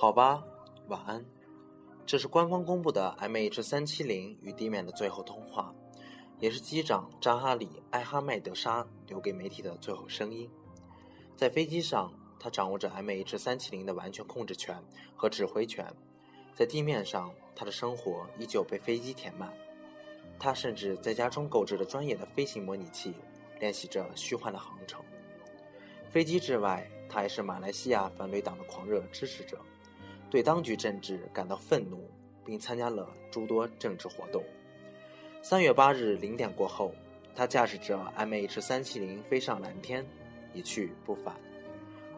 [0.00, 0.44] 好吧，
[0.86, 1.24] 晚安。
[2.06, 5.74] 这是官方公布的 MH370 与地面的最后通话，
[6.38, 10.48] 也是机长扎哈里·艾哈迈德沙留给媒体的最后声音。
[11.34, 14.80] 在飞机上，他掌握着 MH370 的完全控制权
[15.16, 15.84] 和指挥权；
[16.54, 19.52] 在地面上，他的生活依旧被飞机填满。
[20.38, 23.16] 他甚至在家中购置了专业的飞行模拟器，
[23.58, 25.04] 练习着虚幻的航程。
[26.08, 29.58] 飞机之外，他还是马来西亚反对党的狂热支持者。
[30.30, 32.10] 对当局政治感到愤怒，
[32.44, 34.42] 并参加了诸多政治活动。
[35.42, 36.92] 三月八日零点过后，
[37.34, 40.06] 他驾驶着 MH 三七零飞上蓝天，
[40.52, 41.34] 一去不返。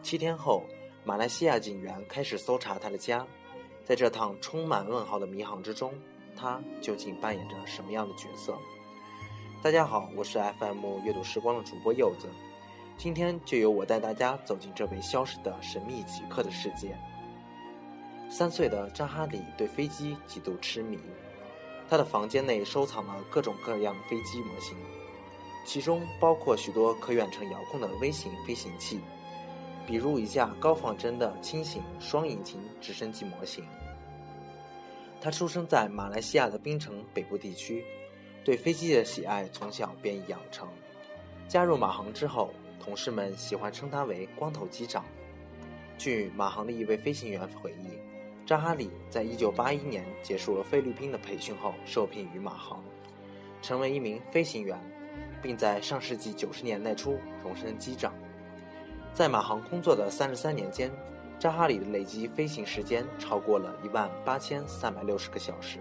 [0.01, 0.63] 七天后，
[1.05, 3.25] 马来西亚警员开始搜查他的家。
[3.83, 5.93] 在这趟充满问号的迷航之中，
[6.35, 8.57] 他究竟扮演着什么样的角色？
[9.61, 12.27] 大家好，我是 FM 阅读时光的主播柚子，
[12.97, 16.97] 今天就由我带大家走进这位消失的神秘极客的世界。
[18.31, 20.97] 三岁的扎哈里对飞机极度痴迷，
[21.89, 24.73] 他的房间内收藏了各种各样飞机模型，
[25.65, 29.01] 其中包括许多可远程遥控的微型飞行器，
[29.85, 33.65] 比如一架高仿真的轻型双引擎直升机模型。
[35.19, 37.83] 他出生在马来西亚的槟城北部地区，
[38.45, 40.69] 对飞机的喜爱从小便已养成。
[41.49, 45.03] 加入马航之后，同事们喜欢称他为“光头机长”。
[45.99, 47.99] 据马航的一位飞行员回忆。
[48.51, 52.83] 扎哈里在一九八一年结束了菲律宾的培训后，受聘于马航，
[53.61, 54.77] 成为一名飞行员，
[55.41, 58.13] 并在上世纪九十年代初荣升机长。
[59.13, 60.91] 在马航工作的三十三年间，
[61.39, 65.79] 扎哈里的累计飞行时间超过了一万八千三百六十个小时，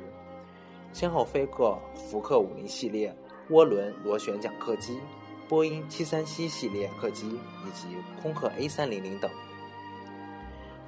[0.93, 3.13] 先后飞过福克五零系列
[3.49, 5.01] 涡轮螺旋桨客机、
[5.49, 7.31] 波音七三七系列客机
[7.67, 7.89] 以及
[8.23, 9.29] 空客 A 三零零等。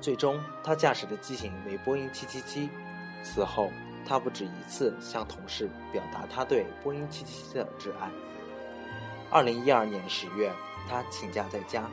[0.02, 2.68] 最终，他驾驶的机型为波音777。
[3.22, 3.70] 此后，
[4.04, 8.10] 他不止一次向同事表达他对波音777的挚爱。
[9.30, 10.52] 2012年10月，
[10.88, 11.88] 他请假在家，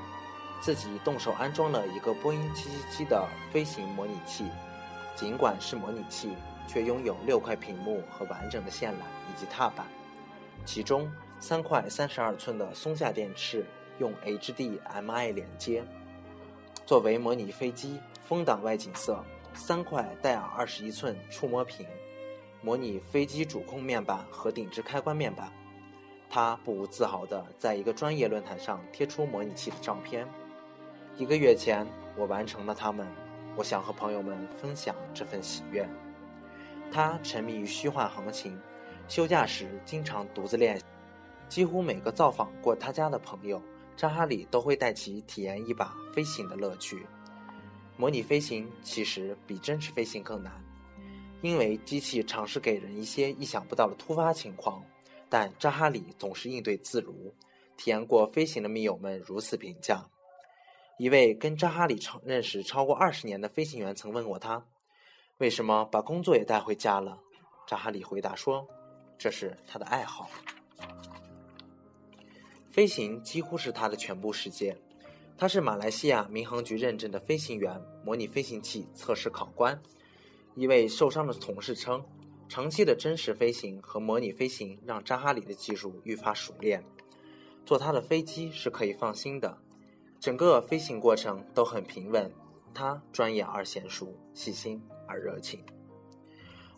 [0.60, 4.46] 自己动手安装了一个波音777的飞行模拟器。
[5.16, 6.32] 尽管是模拟器，
[6.68, 9.86] 却拥有六块屏幕和完整的线缆以及踏板，
[10.66, 13.64] 其中三块32寸的松下电池
[14.00, 15.84] 用 HDMI 连接。
[16.90, 19.24] 作为模拟飞机风挡外景色，
[19.54, 21.86] 三块戴尔二十一寸触摸屏，
[22.64, 25.54] 模拟飞机主控面板和顶置开关面板。
[26.32, 30.28] 他不无自豪地在一个专业论坛上贴出模拟器的照片。
[31.16, 31.86] 一个月前，
[32.18, 33.08] 我完成了它们，
[33.56, 35.88] 我想和朋友们分享这份喜悦。
[36.92, 38.60] 他沉迷于虚幻航行，
[39.08, 40.82] 休假时经常独自练，
[41.48, 43.62] 几乎每个造访过他家的朋友。
[44.00, 47.06] 扎哈里都会带其体验一把飞行的乐趣。
[47.98, 50.54] 模拟飞行其实比真实飞行更难，
[51.42, 54.82] 因为机器尝试给人一些意想不到的突发情况，
[55.28, 57.36] 但扎哈里总是应对自如。
[57.76, 60.02] 体验过飞行的密友们如此评价。
[60.98, 64.66] 一位跟扎哈里超认识超过二十年的飞行员曾问过他
[65.40, 67.20] ：“为什么把工作也带回家了？”
[67.68, 68.66] 扎哈里回答说
[69.20, 70.30] ：“这是他的爱好。”
[72.80, 74.74] 飞行几乎是他的全部世界。
[75.38, 79.78] 他是马来西亚民航局认证的飞行员、模拟飞行器测试考官。
[80.56, 82.02] 一位受伤的同事称，
[82.48, 86.82] 长期的真实飞行和模拟飞行让扎哈里的技术愈发熟练。
[87.66, 89.58] 坐他的飞机是可以放心的，
[90.18, 92.32] 整个飞行过程都很平稳。
[92.74, 95.62] 他专业而娴熟，细心而热情。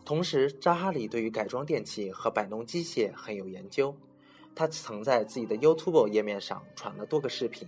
[0.04, 3.96] 同时，扎哈里对于改装电器和摆弄机械很有研究。
[4.56, 7.68] 他曾在自己的 YouTube 页面上传了多个视频，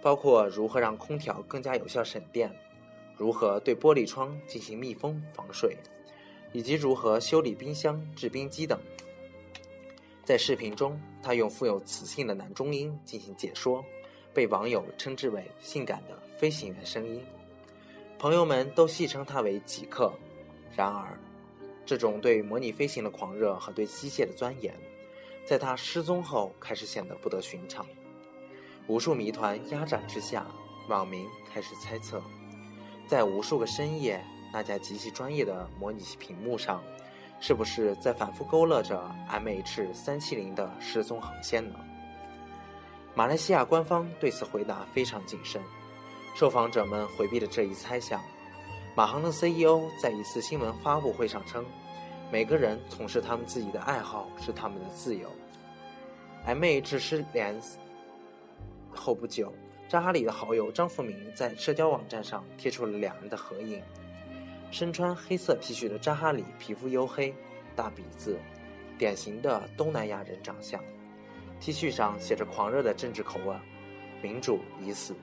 [0.00, 2.50] 包括如何让空调更加有效省电，
[3.16, 5.76] 如何对玻璃窗进行密封防水，
[6.52, 8.78] 以及如何修理冰箱、制冰机等。
[10.24, 13.84] 在视频中，他用富有磁性的男中音进行解说，
[14.34, 17.24] 被网友称之为“性感的飞行员声音”。
[18.18, 20.12] 朋友们都戏称他为“极客”。
[20.76, 21.18] 然而，
[21.86, 24.74] 这种对模拟飞行的狂热和对机械的钻研。
[25.48, 27.86] 在他失踪后，开始显得不得寻常。
[28.86, 30.46] 无数谜团压榨之下，
[30.90, 32.22] 网民开始猜测，
[33.06, 34.22] 在无数个深夜，
[34.52, 36.82] 那架极其专业的模拟器屏幕上，
[37.40, 41.80] 是不是在反复勾勒着 MH 三七零的失踪航线呢？
[43.14, 45.62] 马来西亚官方对此回答非常谨慎，
[46.34, 48.20] 受访者们回避了这一猜想。
[48.94, 51.64] 马航的 CEO 在一次新闻发布会上称。
[52.30, 55.30] 每个人从事他们自己的爱好是他们的自由。
[56.44, 56.98] M.H.
[56.98, 57.58] 失联
[58.90, 59.52] 后不久，
[59.88, 63.82] 扎哈里的好友张富明在社交网站上贴出了两人的合影。
[64.70, 67.34] 身穿黑色 T 恤的扎哈里皮肤黝黑，
[67.74, 68.38] 大鼻子，
[68.98, 70.78] 典型的东南亚人长相。
[71.60, 73.58] T 恤上写着狂热的政治口吻
[74.22, 75.14] ：“民主已死。”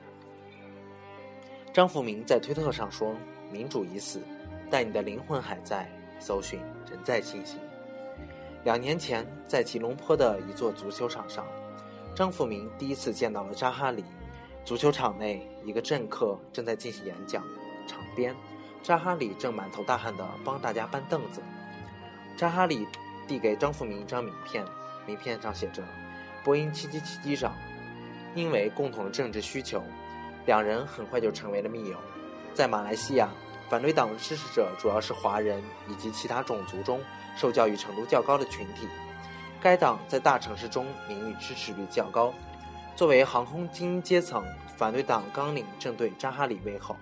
[1.72, 3.14] 张富明在推特上说
[3.52, 4.20] ：“民主已死，
[4.70, 5.88] 但你的灵魂还在，
[6.18, 6.60] 搜寻
[6.90, 7.58] 仍在进行。”
[8.64, 11.46] 两年前，在吉隆坡的一座足球场上，
[12.14, 14.04] 张富明第一次见到了扎哈里。
[14.64, 17.44] 足球场内，一个政客正在进行演讲，
[17.86, 18.34] 场边。
[18.82, 21.40] 扎哈里正满头大汗地帮大家搬凳子。
[22.36, 22.86] 扎哈里
[23.28, 24.64] 递给张富明一张名片，
[25.06, 25.82] 名片上写着
[26.44, 27.54] “波音777机长”。
[28.34, 29.82] 因为共同的政治需求，
[30.44, 31.96] 两人很快就成为了密友。
[32.52, 33.30] 在马来西亚，
[33.68, 37.00] 反对党的支持者主要是华人以及其他种族中
[37.36, 38.86] 受教育程度较高的群体。
[39.60, 42.32] 该党在大城市中民意支持率较高。
[42.94, 44.44] 作为航空精英阶层，
[44.76, 46.96] 反对党纲领正对扎哈里胃口。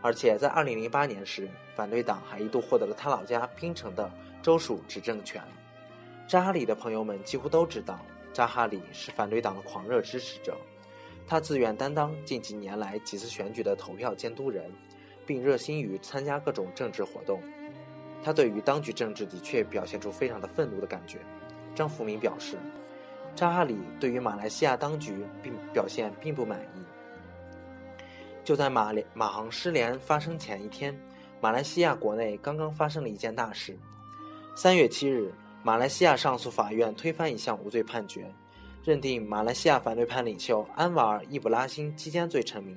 [0.00, 4.08] 而且在2008年时，反对党还一度获得了他老家槟城的
[4.42, 5.42] 州属执政权。
[6.28, 7.98] 扎哈里的朋友们几乎都知道，
[8.32, 10.56] 扎哈里是反对党的狂热支持者。
[11.26, 14.70] 他自愿担当近几年来几次选举的投票监督人，
[15.28, 17.40] 并热心于参加各种政治活动。
[18.24, 21.18] 他对于当局政治的确表现出非常的愤怒的感觉。
[21.74, 22.56] 张福明表示，
[23.36, 26.82] 扎哈里对于马来西亚当局并表现并不满意。
[28.42, 30.98] 就在马马航失联发生前一天，
[31.40, 33.78] 马来西亚国内刚刚发生了一件大事。
[34.56, 35.32] 三月七日，
[35.62, 38.28] 马来西亚上诉法院推翻一项无罪判决，
[38.82, 42.76] 认定马来西亚反对派领袖安瓦尔·易卜拉欣期间罪成名，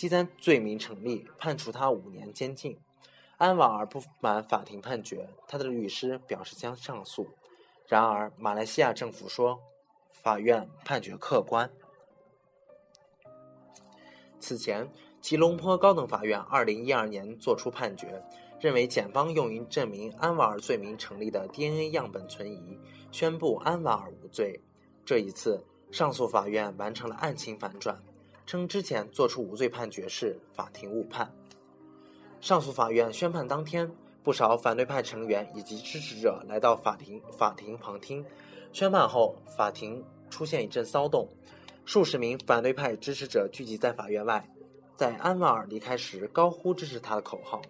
[0.00, 2.78] 击奸罪名成立，判处他五年监禁。
[3.36, 7.28] 安瓦尔不满法庭判决，他的律师表示将上诉。
[7.86, 9.60] 然而，马来西亚政府说，
[10.10, 11.70] 法院判决客观。
[14.38, 18.24] 此前，吉隆坡高等法院二零一二年作出判决，
[18.58, 22.80] 认为检方用于证明安瓦尔罪名成立的 DNA 样本存疑，
[23.12, 24.62] 宣布安瓦尔无罪。
[25.04, 25.62] 这一次，
[25.92, 28.02] 上诉法院完成了案情反转，
[28.50, 31.32] 称之前作出无罪判决是法庭误判。
[32.40, 33.88] 上诉法院宣判当天，
[34.24, 38.26] 不少反对派成员以及支持者来到法庭法庭旁听。
[38.72, 41.28] 宣判后，法庭出现一阵骚动。
[41.84, 44.44] 数十名反对派支持者聚集在法院外，
[44.96, 47.62] 在安瓦尔离开时高呼支持他的口号。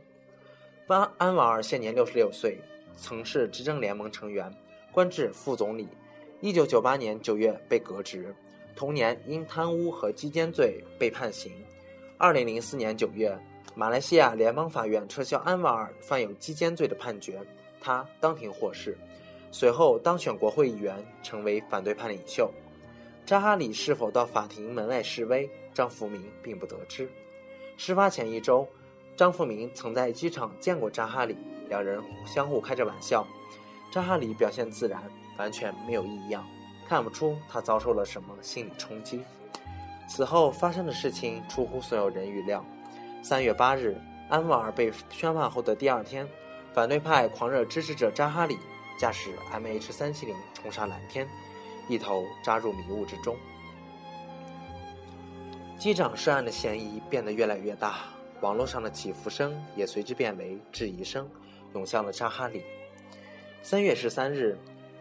[0.86, 2.58] 安安瓦尔现年六十六岁，
[2.96, 4.50] 曾是执政联盟成员，
[4.92, 5.86] 官至副总理。
[6.40, 8.34] 一九九八年九月被革职，
[8.74, 11.52] 同年因贪污和击奸罪被判刑。
[12.16, 13.36] 二零零四年九月，
[13.74, 17.40] 马来西亚联邦法院撤销安瓦尔犯有击奸罪的判决，
[17.80, 18.96] 他当庭获释，
[19.50, 22.50] 随后当选国会议员，成为反对派领袖。
[23.24, 25.48] 扎哈里是否到法庭门外示威？
[25.72, 27.08] 张福明并不得知。
[27.76, 28.68] 事发前一周，
[29.16, 31.36] 张福明曾在机场见过扎哈里，
[31.68, 33.26] 两人相互开着玩笑。
[33.92, 35.02] 扎哈里表现自然，
[35.38, 36.46] 完全没有异样，
[36.90, 39.22] 看不出他遭受了什么心理冲击。
[40.08, 42.64] 此后发生的事情出乎所有人预料。
[43.22, 43.96] 三月八日，
[44.28, 46.28] 安瓦尔被宣判后的第二天，
[46.74, 48.58] 反对派狂热支持者扎哈里
[48.98, 51.28] 驾驶 MH370 冲上蓝天。
[51.88, 53.36] 一头扎入迷雾之中，
[55.78, 58.00] 机长涉案的嫌疑变得越来越大，
[58.40, 61.30] 网络上的起伏声也随之变为质疑声，
[61.74, 62.64] 涌向了扎哈里。
[63.62, 64.58] 三月十三日，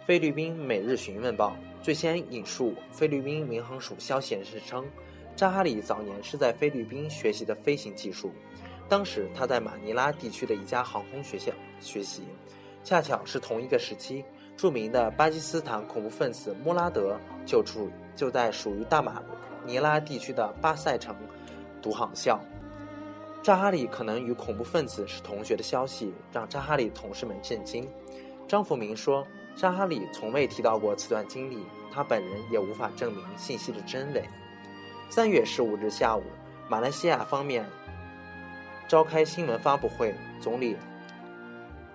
[0.10, 4.84] 菲律宾《每日询问报》最先引述菲律宾民航署消息人士称，
[5.36, 8.32] 扎哈里早年是在菲律宾学习的飞行技术，
[8.88, 12.24] 当时他在马尼拉地区的一家航空学校学习，
[12.84, 14.25] 恰巧是同一个时期。
[14.58, 19.22] 著名的巴基斯坦恐怖分子穆拉德就处就在属于大马
[19.63, 21.16] 尼拉地区的巴塞城
[21.84, 22.39] 读航校。
[23.44, 27.88] 扎哈里可能与恐怖分子是同学的消息让扎哈里同事们震惊。
[28.48, 29.24] 张福明说，
[29.60, 34.24] 沙哈里从未提到过此段经历，他本人也无法证明信息的真伪。
[35.10, 36.24] 三月十五日下午，
[36.70, 37.66] 马来西亚方面
[38.88, 40.78] 召开新闻发布会，总理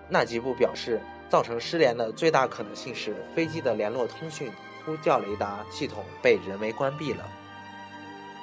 [0.07, 1.01] 纳吉布表示。
[1.27, 4.49] 造成失联的最大可能性是飞机的联络通讯
[4.85, 7.27] 呼叫雷达系统被人为关闭了，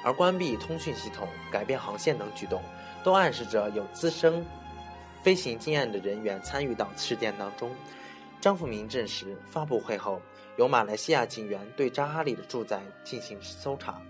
[0.03, 2.61] 而关闭通讯系统、改变航线等举动，
[3.01, 4.45] 都暗示着有资深
[5.23, 7.71] 飞行经验的人员参与到事件当中。
[8.43, 10.21] 张富明证实，发布会后
[10.57, 14.01] 有马来西亚警员对扎哈里的住宅进行搜查，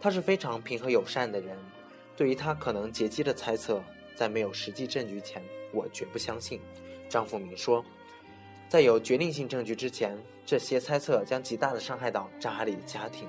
[0.00, 1.56] 他是非常平和友善的人。
[2.16, 3.80] 对于他可能劫机的猜测，
[4.16, 5.40] 在没有实际证据前，
[5.72, 6.60] 我绝不相信。
[7.08, 7.84] 张富明说。
[8.68, 13.28] 在有决定性证据之前，这些猜测将极大的伤害到扎哈里的家庭。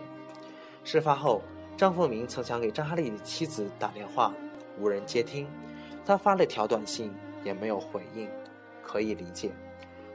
[0.83, 1.43] 事发后，
[1.77, 4.33] 张凤明曾想给扎哈里的妻子打电话，
[4.79, 5.47] 无人接听。
[6.03, 8.27] 他发了条短信，也没有回应，
[8.81, 9.51] 可以理解。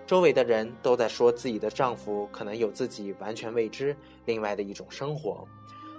[0.06, 5.46] 周围的人都在说自己的丈夫可能有自己完全未知、另外的一种生活。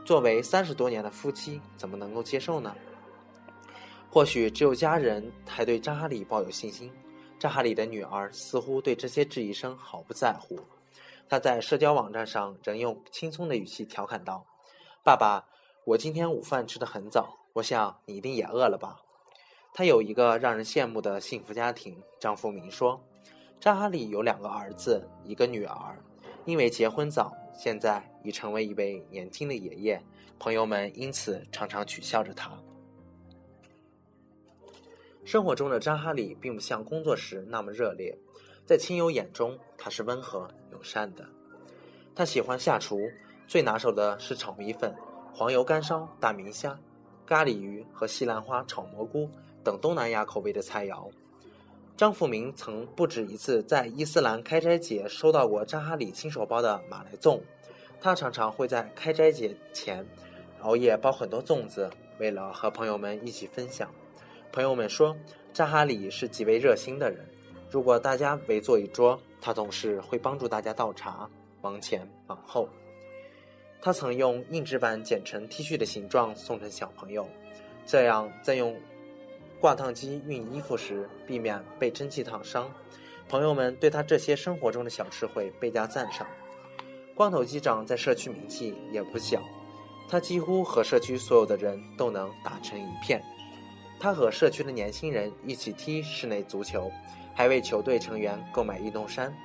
[0.05, 2.73] 作为三十多年的夫妻，怎么能够接受呢？
[4.09, 6.89] 或许只有家人才对张哈里抱有信心。
[7.37, 10.57] 张哈里的女儿似乎对这些质疑声毫不在乎。
[11.27, 14.45] 她在社交网站上仍用轻松的语气调侃道
[15.03, 15.45] ：“爸爸，
[15.83, 19.01] 我今天午饭吃得很早，我想你一定也饿了吧？”
[19.75, 22.01] 她有一个让人羡慕的幸福家庭。
[22.17, 22.99] 张富明说
[23.59, 25.97] ：“张哈里有两个儿子，一个女儿。
[26.45, 30.01] 因为结婚早，现在已成为一位年轻的爷爷，
[30.39, 32.57] 朋友们因此常常取笑着他。”
[35.25, 38.17] 生活中的张哈里并不像工作时那么热烈，
[38.65, 41.27] 在亲友眼中他是温和友善的。
[42.15, 43.01] 他喜欢下厨，
[43.45, 44.95] 最拿手的是炒米粉、
[45.33, 46.79] 黄油干烧大明虾、
[47.25, 49.29] 咖喱鱼和西兰花炒蘑菇
[49.65, 51.11] 等东南亚口味的菜肴。
[51.97, 57.41] 张富明曾不止一次在伊斯兰开斋节收到过扎哈里亲手包的马来粽，
[57.99, 60.05] 他常常会在开斋节前
[60.61, 61.89] 熬夜包很多粽子，
[62.19, 63.91] 为了和朋友们一起分享。
[64.51, 65.17] 朋友们说，
[65.51, 67.27] 扎哈里是极为热心的人。
[67.67, 71.27] 如果大家围坐一桌，他总是会帮助大家倒茶，
[71.63, 72.69] 忙前忙后。
[73.81, 77.27] 他曾用硬纸板剪成 T 恤的形状送给小朋友，
[77.87, 78.79] 这样再用
[79.59, 82.71] 挂烫机熨衣服时避免被蒸汽烫伤。
[83.27, 86.25] 朋友们对他这些生活中的小智慧倍加赞赏。
[87.15, 89.41] 光头机长在社区名气也不小，
[90.07, 93.21] 他几乎和社区所有的人都能打成一片。
[93.99, 96.91] 他和社区的年轻人一起踢室内足球，
[97.33, 99.35] 还为球队成员购买运动衫。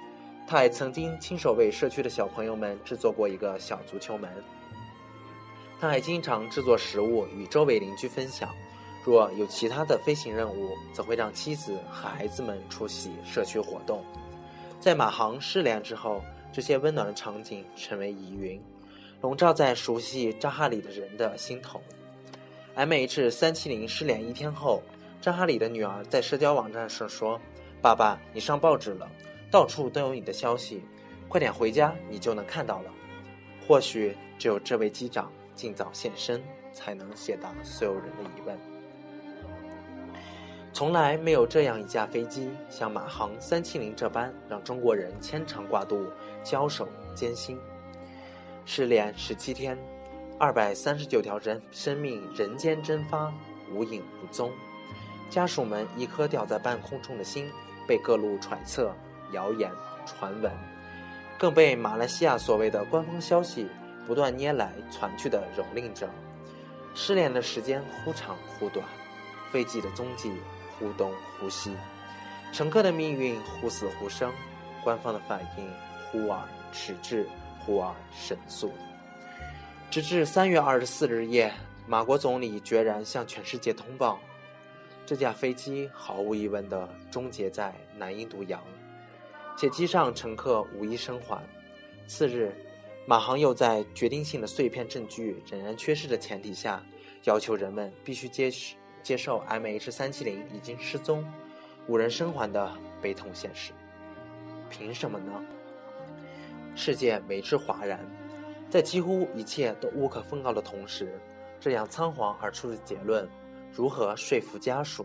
[0.47, 4.31] 他还曾经亲手为社区的小朋友们制作过一个小足球门。
[5.81, 8.55] 他还经常制作食物与周围邻居分享。
[9.05, 14.05] 若有其他的飞行任务，则会让妻子和孩子们出席社区活动。
[14.79, 18.63] 在马航失联之后，这些温暖的场景成为疑云，
[19.21, 21.81] 笼罩在熟悉扎哈里的人的心头。
[22.75, 24.83] M H 三七零失联一天后，
[25.21, 27.41] 扎哈里的女儿在社交网站上说
[27.83, 29.11] ：“爸爸，你上报纸了，
[29.51, 30.83] 到处都有你的消息，
[31.29, 32.91] 快点回家，你就能看到了。”
[33.67, 36.43] 或许只有这位机长尽早现身，
[36.73, 38.59] 才能解答所有人的疑问。
[40.73, 46.07] 从来没有这样一架飞机像马航三七零这般，让中国人牵肠挂肚、
[46.43, 47.59] 交手艰辛。
[48.65, 49.79] 失联十七天。
[50.39, 53.33] 二百三十九条人生命人间蒸发，
[53.73, 54.51] 无影无踪。
[55.31, 57.49] 家属们一颗吊在半空中的心，
[57.87, 58.93] 被各路揣测、
[59.33, 59.71] 谣言、
[60.05, 60.51] 传闻，
[61.39, 63.69] 更被马来西亚所谓的官方消息
[64.05, 66.09] 不断捏来传去的蹂躏着。
[66.93, 68.85] 失联的时间忽长忽短，
[69.53, 70.33] 飞机的踪迹
[70.83, 71.71] 忽东忽西，
[72.53, 74.33] 乘客的命运忽死忽生，
[74.83, 75.71] 官方的反应
[76.11, 77.25] 忽而迟滞，
[77.61, 78.73] 忽而神速。
[79.93, 81.53] 直至三月二十四日夜，
[81.87, 84.19] 马国总理决然向全世界通报，
[85.07, 88.61] 这架飞机毫无疑问地终结在南印度洋，
[89.57, 91.41] 且机上乘客无一生还。
[92.09, 92.53] 次日，
[93.07, 96.85] 马航又在决定性的碎片证据仍然缺失的前提下，
[97.23, 98.51] 要求人们必须接
[99.03, 101.25] 接受 M H 三七零已经失踪、
[101.87, 103.73] 无人生还的悲痛现实。
[104.71, 105.33] 凭什么呢？
[106.75, 108.01] 世界为之哗然。
[108.71, 111.21] 在几乎一切都无可奉告的同时，
[111.61, 113.29] 这样仓皇而出的结论，
[113.71, 115.05] 如何说服家属？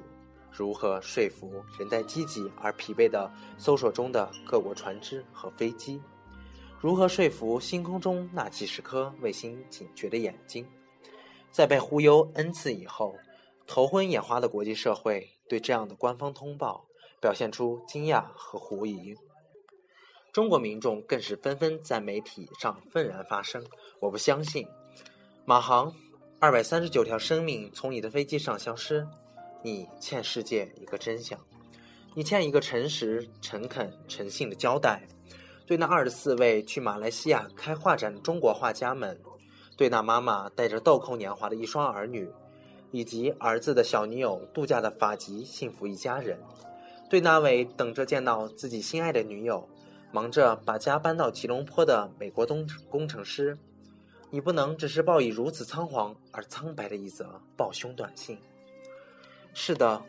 [0.50, 6.02] 如何说服仍在积极而疲惫的搜索中的各国船只和飞机？
[6.80, 10.66] 如何说服星空中那几十颗卫星警觉的眼睛？
[11.52, 13.16] 在被忽悠 n 次以后，
[13.68, 16.88] 头昏眼花的国际社会对这样的官方通报
[17.22, 19.14] 表现出惊讶和狐疑。
[20.32, 23.64] 中国民众更是纷纷在媒体上愤然发声
[24.00, 24.68] ：“我不相信，
[25.46, 25.94] 马航
[26.40, 29.06] 二百三十九条生命从你的飞机上消失，
[29.64, 31.40] 你欠世界一个真相，
[32.14, 35.08] 你欠一个诚实、诚恳、诚信的交代。
[35.66, 39.20] 对那二十四位去马来西亚开画展的中国画家们，
[39.76, 42.32] 对那妈妈带着豆蔻年华的一双儿女，
[42.92, 46.40] 以及儿子的小女友度假的法籍幸福一家人，
[47.10, 49.68] 对那位等着见到自己心爱的女友。”
[50.10, 53.58] 忙着把家搬到吉隆坡的美国东工程师，
[54.30, 58.40] 你不能只是报以如此仓皇而苍白的一则报凶短信。
[59.54, 60.02] 是的，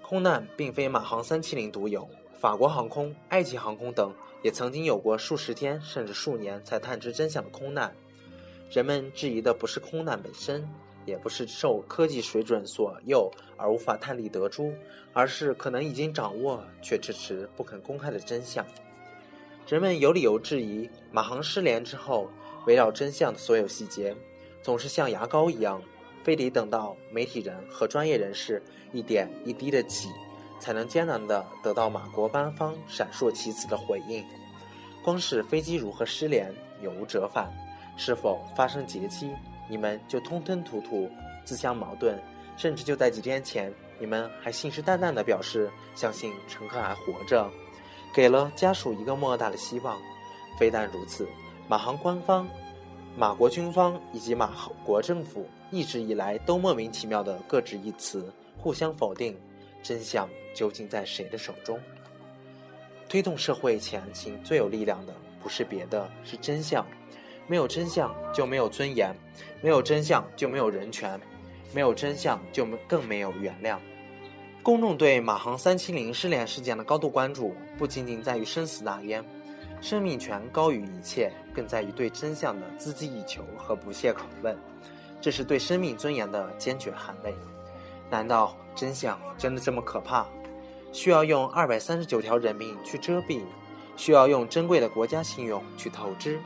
[0.00, 2.08] 空难并非马航三七零独有，
[2.40, 7.92] 法国航空、埃及航空等也曾经有过数十天甚至数年才探知真相的空难。
[8.70, 10.66] 人们质疑的不是空难本身，
[11.08, 14.72] 也不是受科技水准所诱而无法探力得出，
[15.12, 18.64] 而是可能已经掌握却迟迟不肯公开的真相。
[19.66, 22.28] 人们有理由质疑马航失联之后，
[22.66, 24.14] 围绕真相的所有细节，
[24.62, 25.82] 总是像牙膏一样，
[26.22, 28.62] 非得等到媒体人和专业人士
[28.92, 30.08] 一点一滴的挤，
[30.60, 34.24] 才能艰难地得到马国官方闪烁其词的回应。
[35.02, 37.50] 光是飞机如何失联，有无折返，
[37.96, 39.30] 是否发生劫机，
[39.68, 41.10] 你们就吞吞吐吐，
[41.44, 42.18] 自相矛盾，
[42.56, 47.50] 甚至就在几天前，你们还信誓旦旦地表示相信乘客还活着。
[48.14, 50.00] 给了家属一个莫大的希望。
[50.58, 51.28] 非但如此，
[51.68, 52.48] 马航官方、
[53.16, 54.50] 马国军方以及马
[54.84, 59.38] 国政府一直以来都莫名其妙的各执一词，互相否定。
[59.80, 61.78] 真相究竟在谁的手中？
[63.08, 66.84] 推动社会前行最有力量的不是别的，是真相。
[67.48, 69.12] 没有真相就没有尊严，
[69.60, 71.18] 没有真相就没有人权，
[71.74, 73.78] 没有真相就更没有原谅。
[74.62, 79.24] 公众对马航三七零失联事件的高度关注，不仅仅在于生死大焉，
[79.80, 84.56] 生命权高于一切，更在于对真相的孜孜以求和不懈拷问。
[85.20, 87.34] 这是对生命尊严的坚决捍卫。
[88.10, 90.26] 难道真相真的这么可怕？
[90.92, 93.40] 需要用二百三十九条人命去遮蔽？
[93.96, 96.38] 需要用珍贵的国家信用去投资？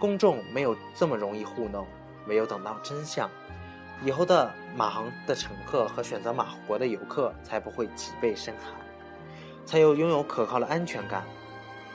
[0.00, 1.86] 公众没有这么容易糊弄，
[2.26, 3.30] 没有等到真相。
[4.02, 8.74] 以后的马航的乘客和选择马国的游客才不会脊背生寒，
[9.66, 11.22] 才有拥有可靠的安全感。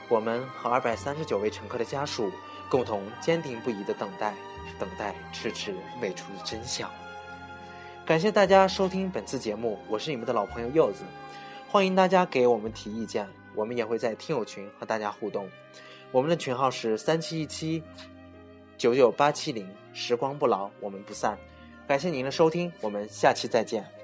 [0.08, 2.30] 我们和二百三十九位乘客的家属
[2.70, 4.36] 共同坚定不移地等待，
[4.78, 6.88] 等待迟迟未出的真相。
[8.04, 11.02] 感谢大家收听本次节目，我是你们的老朋友柚子，
[11.68, 15.50] 欢迎大家给我们提意见，我们也会在听友群和大家互动。
[16.12, 17.82] 我们的群号是三七一七
[18.78, 21.38] 九九八七零，时光不老，我们不散。
[21.86, 23.95] 感谢您的收听，我们下期再见。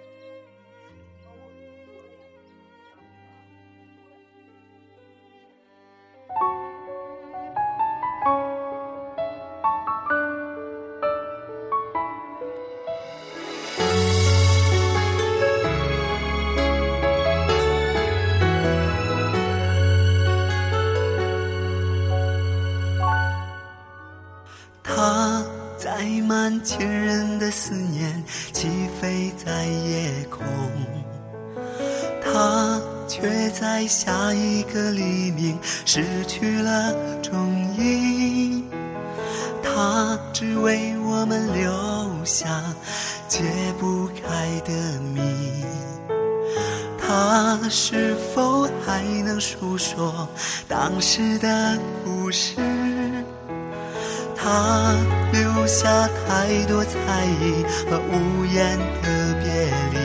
[47.14, 50.26] 他是否还能诉说
[50.66, 52.56] 当时的故事？
[54.34, 54.96] 他
[55.30, 56.96] 留下太多猜
[57.42, 59.46] 疑和无言的别
[59.92, 59.98] 离，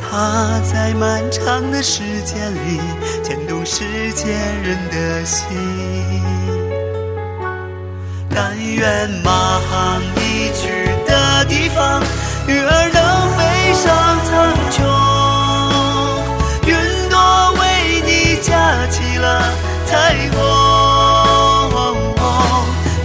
[0.00, 2.80] 他在漫长的时间里
[3.24, 5.42] 牵动世界人的心。
[8.30, 12.00] 但愿马航离去的地方，
[12.46, 13.02] 鱼儿能
[13.36, 13.84] 飞上
[14.24, 14.32] 苍
[14.70, 15.03] 穹，
[18.94, 19.42] 起了
[19.86, 20.38] 彩虹，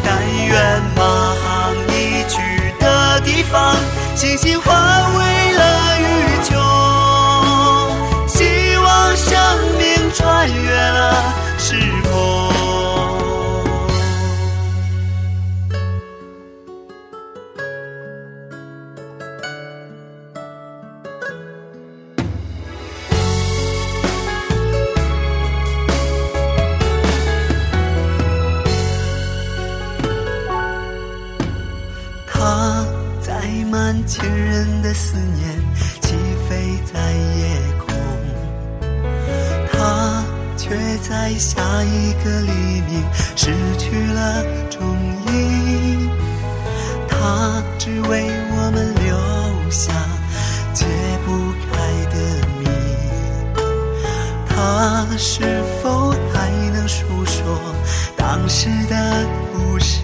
[0.06, 0.08] 但
[0.48, 0.54] 愿
[0.96, 1.02] 马
[1.42, 2.36] 航离去
[2.80, 3.76] 的地方，
[4.16, 4.70] 星星化
[5.18, 5.18] 为
[5.54, 5.64] 了
[6.00, 6.04] 宇
[6.48, 6.54] 宙，
[8.28, 9.28] 希望生
[9.80, 9.82] 命
[10.14, 11.16] 穿越了
[11.58, 11.74] 时
[12.04, 12.09] 空。
[42.88, 43.04] 明
[43.36, 44.80] 失去了踪
[45.28, 46.10] 影。
[47.08, 49.08] 他只为我们留
[49.70, 49.92] 下
[50.74, 50.86] 解
[51.26, 51.28] 不
[51.66, 51.70] 开
[52.12, 52.16] 的
[52.60, 52.62] 谜，
[54.48, 57.60] 他是否还能诉说
[58.16, 60.02] 当时的故事？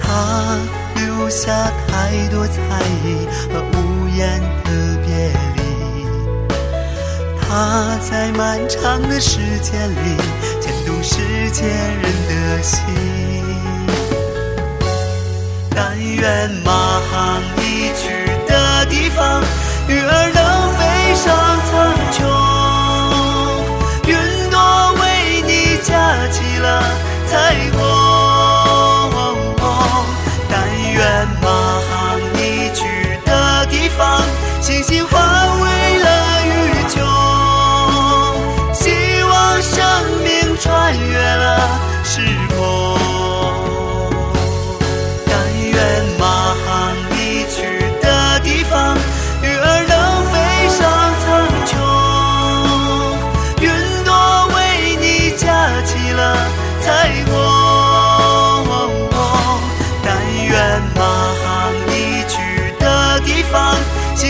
[0.00, 0.58] 他。
[0.96, 1.50] 留下
[1.88, 2.56] 太多猜
[3.04, 4.66] 疑和无言的
[5.04, 5.08] 别
[5.56, 5.58] 离，
[7.40, 10.16] 他在漫长的时间里
[10.64, 12.78] 牵动世间人的心。
[15.76, 16.72] 但愿马
[17.10, 18.08] 航离去
[18.48, 19.42] 的地方，
[19.86, 20.63] 鱼儿能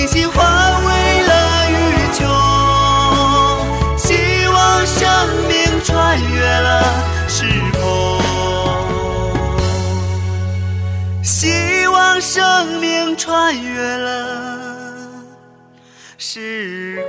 [0.06, 1.74] 心换为了宇
[2.12, 2.24] 宙，
[3.96, 5.02] 希望生
[5.48, 5.52] 命
[5.84, 6.84] 穿越了
[7.28, 7.82] 时空，
[11.22, 14.48] 希望生命穿越了
[16.18, 17.03] 时。